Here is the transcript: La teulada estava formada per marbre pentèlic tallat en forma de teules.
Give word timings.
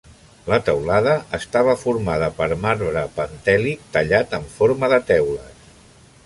La 0.51 0.57
teulada 0.69 1.11
estava 1.37 1.75
formada 1.81 2.29
per 2.39 2.47
marbre 2.63 3.03
pentèlic 3.19 3.85
tallat 3.99 4.35
en 4.39 4.49
forma 4.57 4.91
de 4.97 5.01
teules. 5.13 5.71